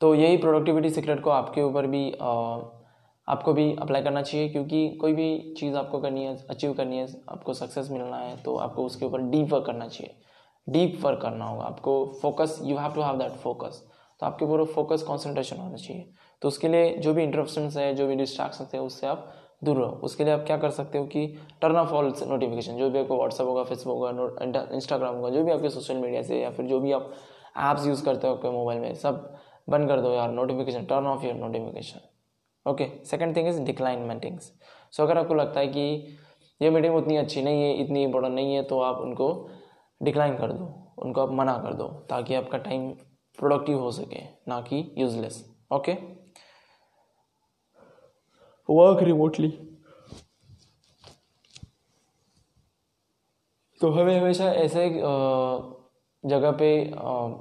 [0.00, 2.58] तो यही प्रोडक्टिविटी सीक्रेट को आपके ऊपर भी आ,
[3.28, 7.06] आपको भी अप्लाई करना चाहिए क्योंकि कोई भी चीज़ आपको करनी है अचीव करनी है,
[7.28, 10.14] आपको सक्सेस मिलना है तो आपको उसके ऊपर डीप वर्क करना चाहिए।
[10.66, 13.82] डीप वर्क करना होगा। आपको focus you have to have that focus
[14.20, 16.08] तो आपके ऊपर फोकस कॉन्सेंट्रेशन होना चाहिए।
[16.42, 19.32] तो उसके लिए जो भी इंटरप्शन है, जो भी डिस्ट्रैक्शन है, उससे आप
[19.64, 21.26] दूर रहो। उसके लिए आप क्या कर सकते हो कि
[21.62, 25.52] टर्न ऑफ़ ऑल नोटिफिकेशन जो भी आपको व्हाट्सअप होगा फेसबुक होगा इंस्टाग्राम होगा, जो भी
[25.52, 27.10] आपके सोशल मीडिया से, या फिर जो भी आप
[27.60, 29.38] ऐप्स यूज़ करते हो आपके मोबाइल में, सब
[29.68, 32.00] बंद कर दो यार notification turn off your notification
[32.68, 34.52] okay second thing is decline meetings
[34.92, 35.80] so अगर आपको लगता है कि
[36.62, 39.48] ये मीटिंग उतनी अच्छी नहीं है इतनी इंपॉर्टेंट नहीं है तो आप उनको
[40.02, 42.90] डिक्लाइन कर दो उनको आप मना कर दो ताकि आपका टाइम
[43.38, 45.92] प्रोडक्टिव हो सके ना कि यूजलेस ओके
[48.68, 49.48] वर्क रिमोटली
[53.80, 54.90] तो हमें हमेशा ऐसे
[56.24, 56.92] जगह पे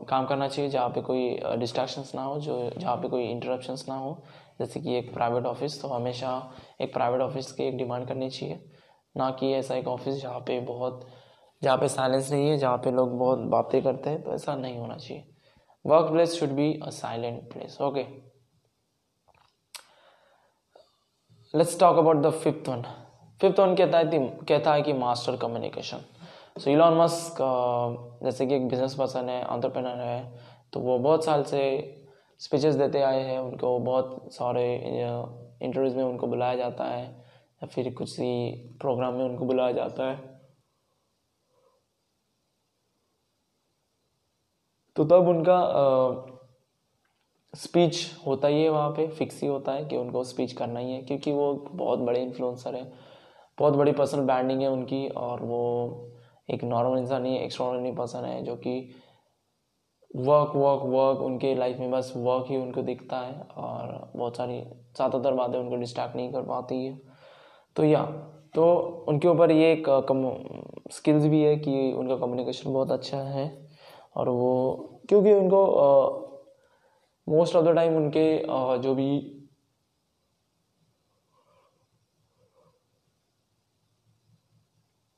[0.09, 3.95] काम करना चाहिए जहाँ पे कोई डिस्ट्रैक्शंस ना हो जो जहाँ पे कोई इंटरप्शंस ना
[3.95, 4.23] हो।
[4.59, 6.31] जैसे कि एक प्राइवेट ऑफ़िस तो हमेशा
[6.81, 8.59] एक प्राइवेट ऑफ़िस की एक डिमांड करनी चाहिए।
[9.15, 11.07] ना कि ऐसा एक ऑफ़िस जहाँ पे बहुत,
[11.61, 14.77] जहाँ पे साइलेंस नहीं है, जहाँ पे लोग बहुत बातें करते हैं तो ऐसा नहीं
[14.77, 15.23] होना चाहिए।
[16.11, 18.05] Workplace should be a silent place okay
[21.53, 22.81] let's talk about the fifth one
[23.41, 26.03] fifth one कहता है कहता है कि master communication
[26.59, 27.37] so Elon Musk
[28.23, 30.39] जैसे कि एक बिज़नेस पर्सन है ऑन्टरप्रेनर है
[30.73, 31.61] तो वो बहुत साल से
[32.41, 37.93] स्पीचेस देते आए हैं, उनको बहुत सारे इंटरव्यूज़ में उनको बुलाया जाता है, या फिर
[37.93, 38.29] कुछ सी
[38.81, 40.35] प्रोग्राम में उनको बुलाया जाता है।
[44.95, 45.57] तो तब उनका
[47.53, 50.91] स्पीच होता ही है वहाँ पे फिक्स ही होता है कि उनको स्पीच करना ही
[50.91, 52.83] है, क्योंकि वो बहुत बड़े इन्फ्लुएंसर है,
[53.57, 56.13] बहुत बड़ी पर्सनल ब्रांडिंग है उनकी, और वो
[56.49, 58.89] एक नॉर्मल इंसान नहीं एक्स्ट्रॉर्डनरी पर्सन है, जो कि
[60.11, 64.59] वर्क वर्क वर्क उनके लाइफ में बस वर्क ही उनको दिखता है और बहुत सारी
[64.61, 66.99] ज़्यादातर बातें उनको डिस्ट्रैक्ट नहीं कर पाती है।
[67.75, 68.03] तो या
[68.55, 68.65] तो
[69.09, 70.23] उनके ऊपर ये एक कम
[70.91, 73.45] स्किल्स भी है कि उनका कम्युनिकेशन बहुत अच्छा है
[74.15, 74.53] और वो
[75.09, 75.65] क्योंकि उनको
[77.27, 79.33] मोस्ट ऑफ़ द टाइम उनके uh, जो भी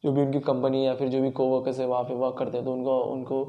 [0.04, 2.65] जो भी उनकी कंपनी या फिर जो भी कोवर्कर्स है वहाँ पे वर्क करते हैं
[2.65, 3.43] तो उनको उनको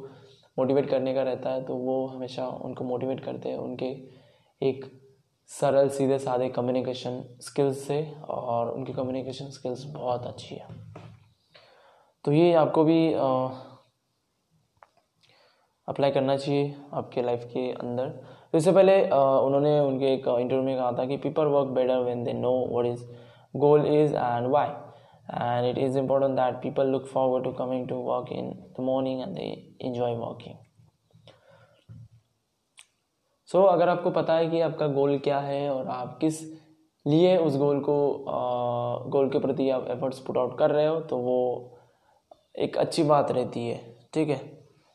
[0.61, 3.90] मोटिवेट करने का रहता है तो वो हमेशा उनको मोटिवेट करते हैं उनके
[4.61, 4.85] एक
[5.51, 10.66] सरल सीधे साधे कम्युनिकेशन स्किल्स से और उनकी कम्युनिकेशन स्किल्स बहुत अच्छी है।
[12.25, 13.12] तो ये आपको भी
[15.88, 18.09] अप्लाई करना चाहिए आपके लाइफ के अंदर।
[18.53, 21.99] तो इससे पहले आ, उन्होंने उनके एक इंटरव्यू में कहा था कि people work better
[22.01, 23.05] when they know what is
[23.57, 24.68] goal is and why
[25.33, 29.23] and it is important that people look forward to coming to work in the morning
[29.23, 30.57] and they enjoy working
[33.49, 36.40] so so, अगर आपको पता है कि आपका गोल क्या है और आप किस
[37.07, 37.97] लिए उस गोल को
[39.11, 41.38] गोल के प्रति आप एफर्ट्स पुट आउट कर रहे हो तो वो
[42.59, 43.79] एक अच्छी बात रहती है
[44.14, 44.40] ठीक है?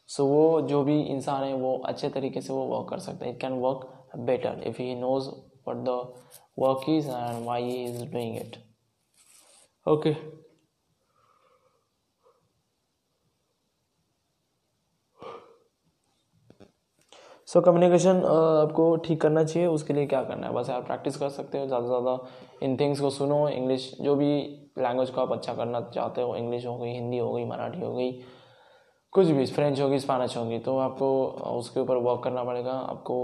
[0.08, 3.26] सो so, वो जो भी इंसान है वो अच्छे तरीके से वो वर्क कर सकता
[3.26, 5.30] है। It can work better if he knows
[5.68, 6.14] what the
[6.60, 8.65] work is and why is doing it
[9.86, 10.14] okay
[17.48, 20.54] so communication आपको ठीक करना चाहिए, उसके लिए क्या करना है?
[20.54, 22.18] बस आप प्रैक्टिस कर सकते हो, ज़्यादा से ज़्यादा
[22.64, 24.30] इन थिंग्स को सुनो। इंग्लिश जो भी
[24.78, 27.94] लैंग्वेज को आप अच्छा करना चाहते हो इंग्लिश हो गई हिंदी हो गई मराठी हो
[27.96, 28.12] गई,
[29.14, 31.26] कुछ भी फ्रेंच होगी स्पेनिश होगी तो आपको
[31.58, 33.18] उसके ऊपर वर्क करना पड़ेगा। आपको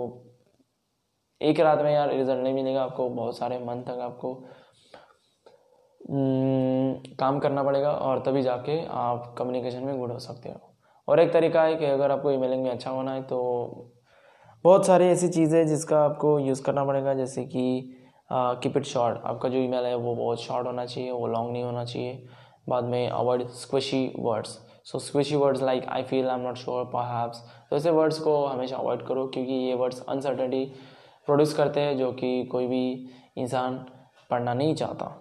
[1.42, 4.34] एक रात में यार रिज़ल्ट नहीं मिलेगा, आपको बहुत सारे मंथ तक आपको
[6.08, 10.60] काम करना पड़ेगा और तभी जाके आप कम्युनिकेशन में गुड हो सकते हो।
[11.08, 13.40] और एक तरीका है कि अगर आपको ईमेलिंग में अच्छा होना है तो
[14.66, 17.98] बहुत सारी ऐसी चीज़ें जिसका आपको यूज़ करना पड़ेगा, जैसे कि
[18.30, 21.64] कीप इट शॉर्ट आपका जो ईमेल है वो बहुत शॉर्ट होना चाहिए, वो लॉन्ग नहीं
[21.64, 22.28] होना चाहिए।
[22.70, 26.84] बाद में avoid squishy words so squishy words like I feel I am not sure
[26.96, 27.32] पर
[27.70, 30.66] तो ऐसे वर्ड्स को हमेशा अवॉइड करो, क्योंकि ये वर्ड्स अनसर्टनिटी
[31.28, 33.86] प्रोड्यूस करते हैं, जो कि कोई भी इंसान
[34.30, 35.18] पढ़ना नहीं चाहता।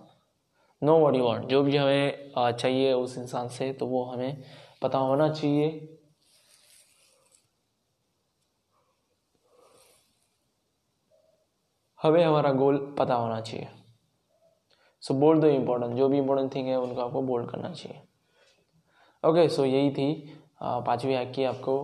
[0.82, 4.42] नो वट यू वॉन्ट जो भी हमें चाहिए उस इंसान से तो वो हमें
[4.82, 5.96] पता होना चाहिए।
[12.00, 13.68] हमें हमारा गोल पता होना चाहिए।
[15.02, 18.00] सो बोल्ड द इम्पोर्टेंट जो भी इम्पोर्टेंट थिंग है, उनको आपको बोल्ड करना चाहिए।
[19.24, 21.82] ओके सो यही थी पांचवी हैक की आपको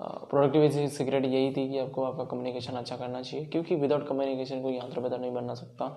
[0.00, 4.78] प्रोडक्टिविटी सीक्रेट यही थी कि आपको आपका कम्युनिकेशन अच्छा करना चाहिए, क्योंकि विदाउट कम्युनिकेशन कोई
[4.78, 5.88] बेहतर नहीं बनना सकता।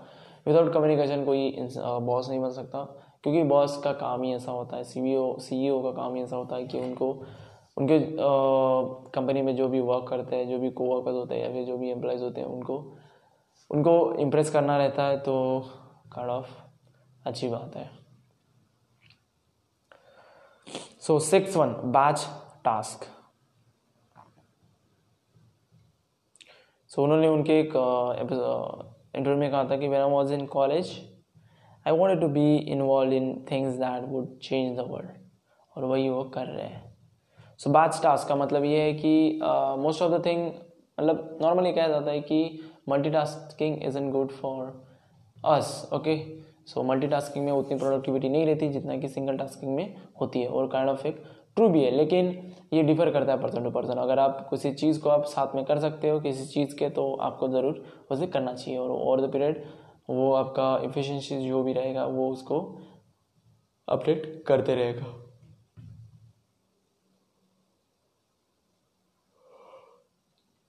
[0.48, 2.84] विदाउट कम्युनिकेशन कोई बॉस नहीं बन सकता।
[3.24, 5.02] क्योंकि बॉस का काम ही ऐसा होता है सी
[5.42, 7.12] सी का काम ही ऐसा होता है कि उनको,
[7.78, 8.00] उनके
[9.14, 11.66] कंपनी में जो भी वर्क करते हैं, जो भी को वर्कर्स होते हैं या फिर
[11.66, 12.78] जो भी एम्प्लॉयज़ होते हैं, उनको
[13.72, 15.34] उनको इम्प्रेस करना रहता है तो
[16.14, 16.50] काइंड ऑफ़
[17.26, 17.90] अच्छी बात है।
[21.02, 22.28] So six one batch
[22.66, 23.06] task
[26.92, 27.74] so उन्होंने उनके एक
[29.18, 30.92] इंटरव्यू में कहा था कि I was in college
[31.88, 35.10] I want to be involve in things that would change the world
[35.76, 36.84] और वही वो कर रहे हैं।
[37.60, 39.40] सो बैच टास्क का मतलब ये है कि
[39.80, 40.46] मोस्ट ऑफ़ द थिंग
[41.00, 42.60] मतलब नॉर्मली कहा जाता है कि
[43.10, 44.86] multitasking is in good for
[45.46, 46.18] us okay
[46.68, 50.68] so multitasking में उतनी प्रोडक्टिविटी नहीं रहती जितना कि सिंगल टास्किंग में होती है। और
[50.68, 51.24] काइंड ऑफ़ एक
[51.58, 52.28] ट्रू भी है लेकिन
[52.74, 55.64] ये डिफर करता है पर्सन टू पर्सन अगर आप किसी चीज़ को आप साथ में
[55.66, 59.32] कर सकते हो किसी चीज़ के तो आपको ज़रूर उसे करना चाहिए। और ओवर द
[59.32, 59.64] पीरियड
[60.10, 62.60] वो आपका इफ़िशेंसी जो भी रहेगा वो उसको
[63.88, 65.14] अपडेट करते रहेगा।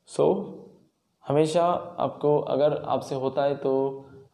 [0.09, 0.69] सो so,
[1.25, 3.73] हमेशा आपको अगर आपसे होता है तो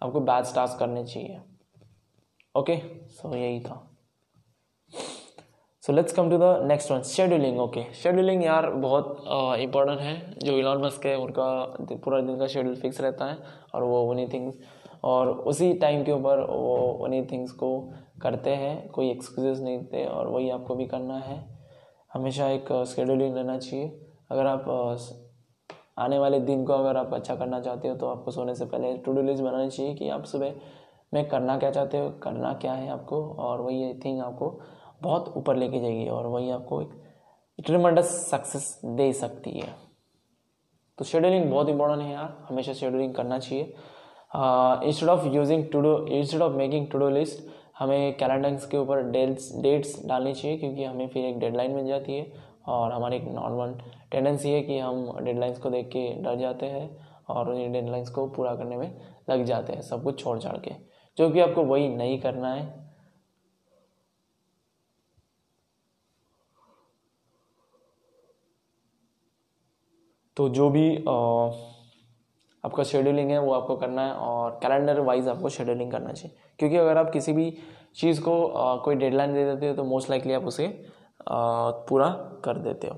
[0.03, 1.40] आपको बैच टास्क करने चाहिए।
[2.55, 2.77] ओके
[3.11, 3.84] सो यही था।
[5.85, 9.25] So let's come to the next one scheduling okay scheduling यार बहुत
[9.61, 13.37] इंपॉर्टेंट है। जो इलॉन मस्क है, उनका पूरा दिन का शेड्यूल फिक्स रहता है
[13.75, 14.55] और वो उन्हीं थिंग्स
[15.05, 17.68] और उसी टाइम के ऊपर वो उन्हीं थिंग्स को
[18.23, 21.37] करते हैं। कोई एक्सक्यूजेस नहीं देते और वही आपको भी करना है।
[22.14, 23.88] हमेशा एक शेड्यूलिंग रहना चाहिए।
[24.31, 24.64] अगर आप
[25.99, 28.97] आने वाले दिन को अगर आप अच्छा करना चाहते हो तो आपको सोने से पहले
[28.99, 30.55] टू डू लिस्ट बनानी चाहिए कि आप सुबह
[31.14, 34.49] में करना क्या चाहते हो, करना क्या है आपको और वही थिंग आपको
[35.05, 36.90] बहुत ऊपर लेके जाएगी और वही आपको एक
[37.59, 39.75] ट्रिमेंडस सक्सेस दे सकती है।
[40.99, 43.75] तो शेड्यूलिंग बहुत इंपॉर्टेंट है यार, हमेशा शेड्यूलिंग करना चाहिए।
[44.88, 47.47] Instead of using to do instead of making to do list
[47.79, 52.17] हमें कैलेंडर्स के ऊपर डेट्स डेट्स डालनी चाहिए क्योंकि हमें फिर एक डेडलाइन मिल जाती
[52.17, 52.33] है
[52.67, 53.75] और हमारी एक नॉर्मल
[54.12, 56.88] टेंडेंसी है कि हम डेडलाइंस को देख के डर जाते हैं
[57.29, 58.97] और उन डेडलाइंस को पूरा करने में
[59.31, 60.75] लग जाते हैं, सब कुछ छोड़ छाड़ के।
[61.17, 62.84] जो कि आपको वही नहीं करना है
[70.37, 70.97] तो जो भी
[72.64, 76.77] आपका शेड्यूलिंग है वो आपको करना है और कैलेंडर वाइज आपको शेड्यूलिंग करना चाहिए। क्योंकि
[76.77, 77.51] अगर आप किसी भी
[77.97, 78.37] चीज़ को
[78.85, 80.66] कोई डेडलाइन दे देते हो तो मोस्ट लाइकली आप उसे
[81.29, 82.09] पूरा
[82.44, 82.94] कर देते हो।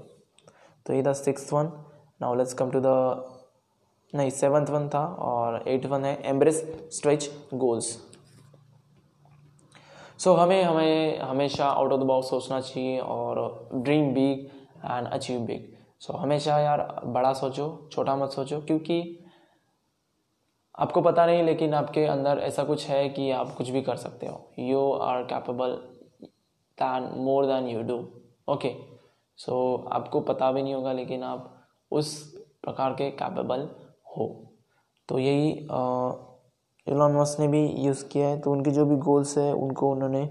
[0.87, 1.73] तो ये था six one
[2.21, 2.87] now let's come to the
[4.13, 7.97] नहीं सेवन्थ वन था और एट वन है एम्ब्रेस स्ट्रेच गोल्स
[10.19, 14.47] सो हमें हमें हमेशा आउट ऑफ़ द बॉक्स सोचना चाहिए और dream big
[14.85, 19.19] and achieve big so हमेशा यार, बड़ा सोचो, छोटा मत सोचो, क्योंकि
[20.75, 24.27] आपको पता नहीं, लेकिन आपके अंदर ऐसा कुछ है कि आप कुछ भी कर सकते
[24.27, 25.71] हो। You are capable
[26.79, 27.97] than more than you do
[28.49, 28.75] okay
[29.39, 31.53] so आपको पता भी नहीं होगा, लेकिन आप
[31.93, 32.17] उस
[32.63, 33.69] प्रकार के कैपेबल
[34.09, 34.27] हो।
[35.09, 35.51] तो यही
[36.87, 40.25] एलॉन मस्क ने भी यूज़ किया है। तो उनके जो भी गोल्स है, उनको उन्होंने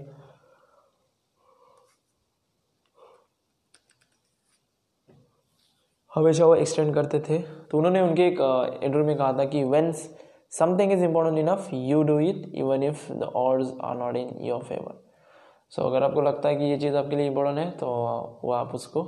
[6.16, 8.40] हमेशा वो एक्सटेंड करते थे। तो उन्होंने उनके एक
[8.82, 9.92] इंटरव्यू में कहा था कि when
[10.52, 14.62] something is important enough you do it even if the odds are not in your
[14.64, 15.02] favour
[15.72, 17.86] so अगर आपको लगता है कि ये चीज़ आपके लिए इम्पोर्टेंट है तो
[18.44, 19.02] वो आप उसको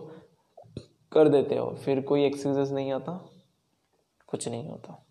[1.13, 3.13] कर देते हो। फिर कोई एक्सक्यूजेस नहीं आता,
[4.29, 5.05] कुछ नहीं होता।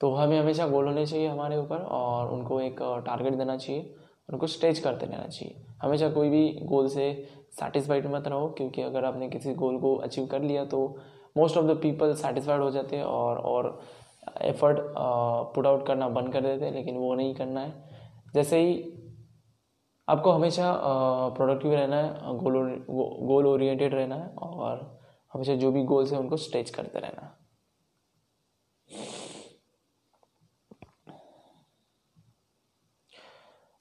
[0.00, 3.94] तो हमें हमेशा गोल होने चाहिए हमारे ऊपर और उनको एक टारगेट देना चाहिए,
[4.28, 7.06] उनको स्टेज करते रहना चाहिए। हमेशा कोई भी गोल से
[7.56, 10.86] सेटिस्फाइड मत रहो, क्योंकि अगर आपने किसी गोल को अचीव कर लिया तो
[11.36, 13.78] most of the people satisfied हो जाते हैं और और
[14.42, 14.78] एफर्ट
[15.54, 17.72] पुट आउट करना बंद कर देते हैं, लेकिन वो नहीं करना है।
[18.34, 18.74] जैसे ही
[20.08, 20.72] आपको हमेशा
[21.36, 22.56] प्रोडक्टिव रहना है गोल
[23.22, 25.00] गोल ओरिएंटेड रहना है, और
[25.32, 27.32] हमेशा जो भी गोल्स हैं, उनको स्ट्रेच करते रहना है।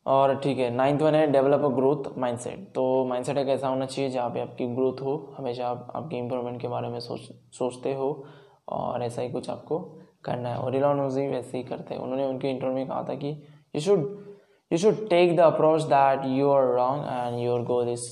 [0.05, 3.85] और ठीक है नाइन्थ वन है डेवलप अ ग्रोथ माइंडसेट तो माइंडसेट एक ऐसा होना
[3.85, 7.19] चाहिए जहाँ पे आपकी ग्रोथ हो, हमेशा आप, आपकी इम्प्रूवमेंट के बारे में सोच,
[7.51, 8.25] सोचते हो
[8.69, 9.79] और ऐसा ही कुछ आपको
[10.23, 13.15] करना है। और इलॉन मस्क वैसे ही करते हैं। उन्होंने उनके इंटरव्यू में कहा था
[13.15, 13.29] कि
[13.75, 14.25] you should
[14.71, 18.07] you should take the approach that you are wrong and your goal is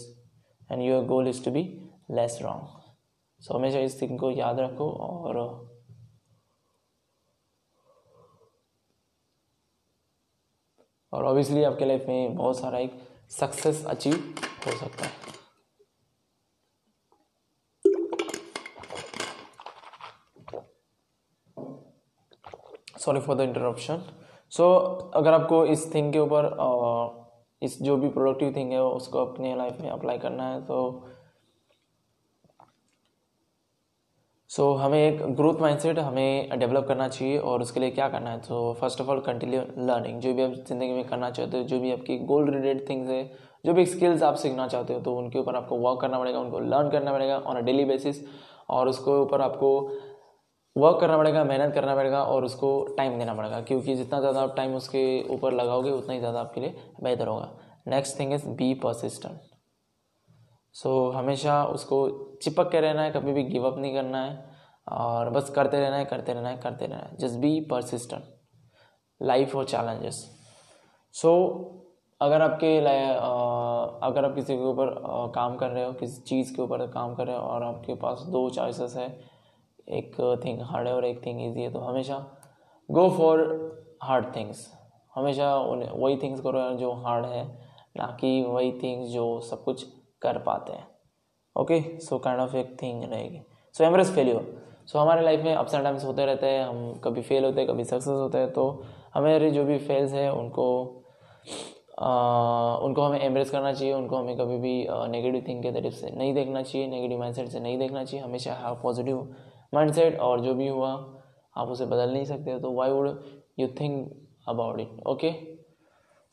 [0.72, 1.64] and your goal is to be
[2.12, 2.68] less wrong
[3.42, 5.71] so हमेशा इस थिंग को याद रखो और
[11.14, 14.14] और ऑब्वियसली आपके लाइफ में बहुत सारा एक सक्सेस अचीव
[14.68, 15.20] हो सकता है।
[23.00, 24.04] Sorry for the interruption
[24.52, 24.74] so
[25.16, 26.50] अगर आपको इस थिंग के ऊपर
[27.62, 30.78] इस जो भी प्रोडक्टिव थिंग है, उसको अपने लाइफ में अप्लाई करना है तो
[34.52, 38.30] सो so, हमें एक ग्रोथ माइंडसेट हमें डेवलप करना चाहिए और उसके लिए क्या करना
[38.30, 38.40] है?
[38.40, 41.80] तो first of all continue learning जो भी आप ज़िंदगी में करना चाहते हो जो
[41.80, 43.24] भी आपकी गोल रिलेटेड थिंग्स है
[43.66, 46.60] जो भी स्किल्स आप सीखना चाहते हो तो उनके ऊपर आपको वर्क करना पड़ेगा उनको
[46.60, 48.22] लर्न करना पड़ेगा ऑन अ डेली बेसिस
[48.70, 49.72] और उसके ऊपर आपको
[50.76, 54.56] वर्क करना पड़ेगा मेहनत करना पड़ेगा और उसको टाइम देना पड़ेगा। क्योंकि जितना ज़्यादा आप
[54.58, 57.50] टाइम उसके ऊपर लगाओगे उतना ही ज़्यादा आपके लिए बेहतर होगा।
[57.88, 59.51] Next thing is be persistent
[60.74, 62.10] so so, हमेशा उसको
[62.42, 64.50] चिपक के रहना है कभी भी गिव अप नहीं करना है
[64.88, 68.24] और बस करते रहना है करते रहना है करते रहना है। जस्ट बी परसिस्टेंट
[69.22, 70.38] लाइफ और चैलेंजेस
[71.14, 71.32] सो
[72.22, 72.78] अगर आपके
[74.06, 74.94] अगर आप किसी के ऊपर
[75.36, 78.20] काम कर रहे हो किसी चीज़ के ऊपर काम कर रहे हो और आपके पास
[78.20, 79.20] दो चॉइसेस है
[79.90, 82.26] एक थिंग हार्ड है और एक थिंग ईजी है तो हमेशा
[82.92, 83.42] गो फॉर
[84.04, 84.74] हार्ड थिंग्स
[85.16, 85.56] हमेशा
[85.96, 87.60] वही थिंग्स करो जो हार्ड है
[87.98, 90.88] ना कि वही थिंग्स जो सब कुछ कर पाते हैं।
[91.56, 93.42] ओके सो काइंड ऑफ़ एक थिंग रहेगी।
[93.76, 94.56] सो एमरेस फेल्यूर
[94.88, 97.70] सो हमारे लाइफ में अप्स एंड डाउन्स होते रहते हैं। हम कभी फेल होते हैं
[97.70, 100.98] कभी सक्सेस होते हैं। तो हमारे जो भी फेल्स है उनको
[102.00, 106.10] आ, उनको हमें एम्ब्रेस करना चाहिए। उनको हमें कभी भी नेगेटिव थिंक के तरीके से
[106.10, 109.36] नहीं देखना चाहिए। नेगेटिव माइंडसेट से नहीं देखना चाहिए। हमेशा हैव पॉजिटिव
[109.74, 110.92] माइंडसेट और जो भी हुआ
[111.58, 113.24] आप उसे बदल नहीं सकते। तो why would
[113.60, 115.34] you think about it okay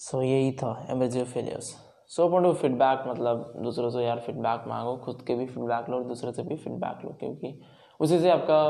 [0.00, 1.74] so यही था embrace failures
[2.10, 5.96] so open to feedback मतलब दूसरों से यार फीडबैक मांगो, खुद के भी फीडबैक लो
[5.96, 7.60] और दूसरों से भी फीडबैक लो, क्योंकि
[8.00, 8.60] उसी से आपका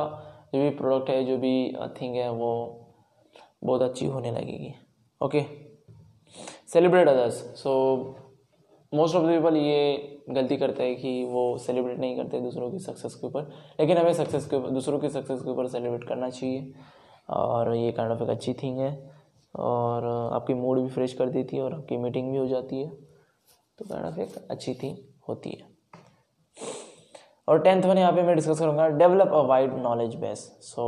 [0.55, 2.85] जो भी प्रोडक्ट है, जो भी थिंग है, वो
[3.65, 4.75] बहुत अच्छी होने लगेगी।
[5.21, 5.45] Okay
[6.69, 7.75] celebrate others so
[8.93, 12.79] most of the people ये गलती करते हैं कि वो सेलिब्रेट नहीं करते दूसरों की
[12.79, 16.31] सक्सेस के ऊपर, लेकिन हमें सक्सेस के ऊपर, दूसरों की सक्सेस के ऊपर सेलिब्रेट करना
[16.31, 16.73] चाहिए।
[17.29, 18.93] और ये काइंड ऑफ़ एक अच्छी थिंग है।
[19.55, 23.08] और आपकी मूड भी फ्रेश कर देती है और आपकी मीटिंग भी हो जाती है।
[23.79, 24.91] तो काइंड एक अच्छी थी
[25.29, 25.67] होती है।
[27.49, 30.85] और टेंथ वन यहाँ पे मैं डिस्कस करूँगा develop a wide knowledge base so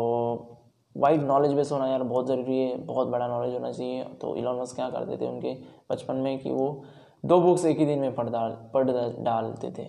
[0.96, 4.61] wide knowledge base होना यार बहुत ज़रूरी है बहुत बड़ा नॉलेज होना चाहिए। तो इलॉन
[4.61, 5.53] मस्क क्या करते थे उनके
[5.90, 6.85] बचपन में कि वो
[7.24, 8.90] दो बुक्स एक ही दिन में पढ़ डाल पढ़
[9.24, 9.85] डालते थे।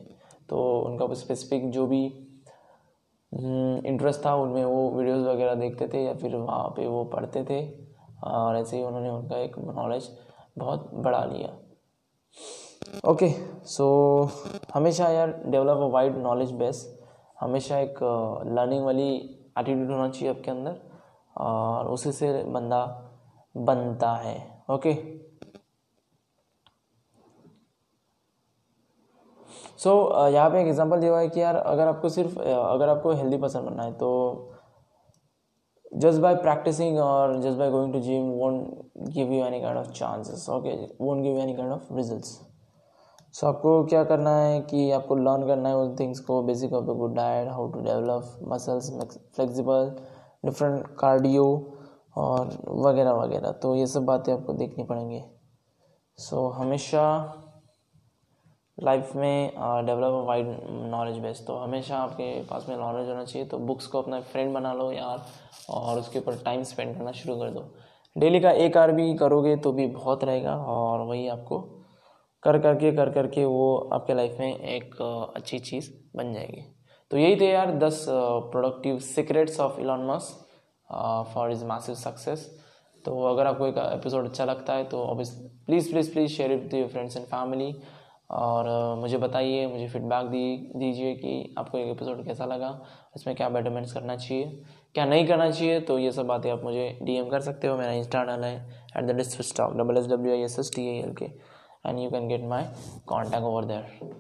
[0.49, 2.05] तो उनका स्पेसिफिक जो भी
[3.31, 7.43] इंटरेस्ट हम्म, था उनमें वो वीडियोस वगैरह देखते थे या फिर वहाँ पे वो पढ़ते
[7.43, 7.61] थे।
[8.23, 10.09] और ऐसे ही उन्होंने उनका एक नॉलेज
[10.57, 11.49] बहुत बढ़ा लिया।
[13.05, 13.29] ओके
[13.67, 13.85] सो
[14.73, 16.85] हमेशा यार develop a wide knowledge base
[17.41, 17.99] हमेशा एक
[18.47, 19.09] लर्निंग वाली
[19.59, 20.75] एटीट्यूड होना चाहिए आपके अंदर,
[21.35, 22.85] और उसी से बंदा
[23.55, 24.35] बनता है
[24.69, 24.93] ओके
[29.77, 29.91] सो
[30.27, 33.37] यहाँ पे एक एग्जांपल दिया हुआ है कि यार अगर आपको सिर्फ़ अगर आपको हेल्दी
[33.37, 34.11] पर्सन बनना है तो
[35.95, 39.91] जस्ट बाय प्रैक्टिसिंग और just by going to gym won't give you any kind of
[39.91, 42.39] chances okay won't give you any kind of results
[43.33, 46.85] so आपको क्या करना है कि आपको लर्न करना है उन थिंग्स को basic of
[46.85, 48.89] the good diet how to develop muscles
[49.35, 49.95] flexible
[50.45, 51.45] different cardio
[52.17, 52.49] और
[52.85, 55.23] वगैरह वगैरह। तो ये सब बातें आपको देखनी पड़ेंगी।
[56.19, 57.03] सो so, हमेशा
[58.77, 59.51] लाइफ में
[59.85, 60.47] डेवलप वाइड
[60.91, 64.53] नॉलेज बेस तो हमेशा आपके पास में नॉलेज होना चाहिए। तो बुक्स को अपना फ्रेंड
[64.53, 65.25] बना लो यार
[65.69, 67.63] और उसके ऊपर टाइम स्पेंड करना शुरू कर दो।
[68.15, 71.67] डेली का एक आर भी करोगे तो भी बहुत रहेगा और वही आपको
[72.43, 74.95] कर करके कर करके वो आपके लाइफ में एक
[75.35, 76.63] अच्छी चीज़ बन जाएगी।
[77.11, 80.33] तो यही थे यार दस productive secrets of Elon Musk
[81.33, 82.49] for is massive success
[83.05, 85.29] तो अगर आपको एक एपिसोड अच्छा लगता है तो obvious
[85.65, 87.73] please please please share it your friends and family
[88.31, 88.67] और
[88.99, 92.69] मुझे बताइए, मुझे फीडबैक दी, दीजिए कि आपको एक एपिसोड कैसा लगा,
[93.15, 94.45] इसमें क्या बेटरमेंट्स करना चाहिए,
[94.95, 97.91] क्या नहीं करना चाहिए तो ये सब बातें आप मुझे डीएम कर सकते हो। मेरा
[97.93, 101.13] इंस्टा डाला है at the dist stock double S W I S S T L
[101.13, 101.25] K
[101.85, 102.63] and you can get my
[103.07, 104.15] contact over there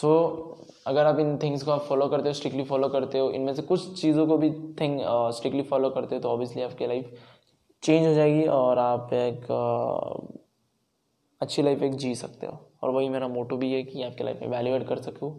[0.00, 0.10] so
[0.86, 3.62] अगर आप इन थिंग्स को आप फॉलो करते हो स्ट्रिक्टली फॉलो करते हो इनमें से
[3.62, 7.18] कुछ चीज़ों को भी थिंग स्ट्रिक्टली फॉलो करते हो तो ऑब्वियसली आपकी लाइफ
[7.82, 10.38] चेंज हो जाएगी और आप एक uh,
[11.40, 14.40] अच्छी लाइफ एक जी सकते हो। और वही मेरा मोटो भी है कि आपके लाइफ
[14.40, 15.30] में वैल्यूएट कर सको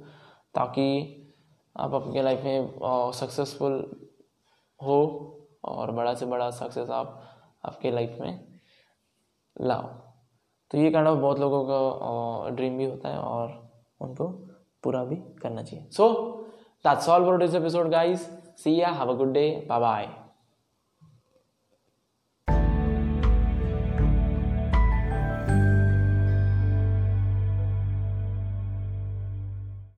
[0.55, 0.85] ताकि
[1.77, 2.79] आप अपने लाइफ में
[3.11, 4.07] सक्सेसफुल
[4.83, 4.99] हो
[5.63, 7.21] और बड़ा से बड़ा सक्सेस आप
[7.65, 8.59] आपके लाइफ में
[9.61, 10.06] लाओ।
[10.71, 13.49] तो ये काइंड ऑफ़ बहुत लोगों का ड्रीम भी होता है और
[14.01, 14.27] उनको
[14.83, 16.09] पूरा भी करना चाहिए। So
[16.85, 18.29] that's all for this episode guys
[18.63, 20.09] see ya have a good day bye bye